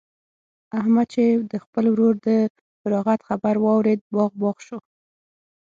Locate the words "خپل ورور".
1.63-2.13